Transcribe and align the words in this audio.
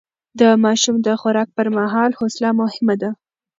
د 0.39 0.41
ماشوم 0.63 0.95
د 1.05 1.07
خوراک 1.21 1.49
پر 1.57 1.67
مهال 1.77 2.11
حوصله 2.19 2.49
مهمه 2.61 2.95
ده. 3.01 3.09